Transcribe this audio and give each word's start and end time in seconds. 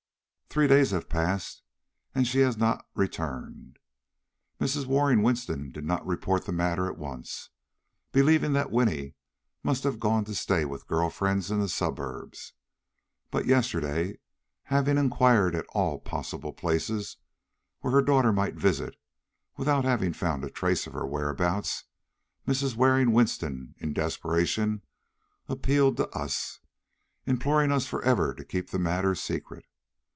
"Three 0.53 0.67
days 0.67 0.91
have 0.91 1.07
passed 1.07 1.63
and 2.13 2.27
she 2.27 2.39
has 2.39 2.57
not 2.57 2.85
returned. 2.93 3.79
Mrs. 4.59 4.85
Waring 4.85 5.23
Winston 5.23 5.71
did 5.71 5.85
not 5.85 6.05
report 6.05 6.43
the 6.45 6.51
matter 6.51 6.87
at 6.87 6.97
once, 6.97 7.51
believing 8.11 8.51
that 8.51 8.69
Winnie 8.69 9.15
must 9.63 9.85
have 9.85 9.97
gone 9.97 10.25
to 10.25 10.35
stay 10.35 10.65
with 10.65 10.87
girl 10.87 11.09
friends 11.09 11.51
in 11.51 11.61
the 11.61 11.69
suburbs; 11.69 12.51
but 13.29 13.45
yesterday, 13.45 14.19
having 14.63 14.97
inquired 14.97 15.55
at 15.55 15.65
all 15.69 15.99
possible 16.01 16.51
places 16.51 17.15
where 17.79 17.93
her 17.93 18.01
daughter 18.01 18.33
might 18.33 18.55
visit 18.55 18.97
without 19.55 19.85
having 19.85 20.11
found 20.11 20.43
a 20.43 20.49
trace 20.49 20.85
of 20.85 20.91
her 20.91 21.07
whereabouts, 21.07 21.85
Mrs. 22.45 22.75
Waring 22.75 23.13
Winston, 23.13 23.73
in 23.77 23.93
desperation, 23.93 24.81
appealed 25.47 25.95
to 25.95 26.09
us, 26.09 26.59
imploring 27.25 27.71
us 27.71 27.87
forever 27.87 28.33
to 28.33 28.43
keep 28.43 28.69
the 28.71 28.79
matter 28.79 29.15
secret. 29.15 29.63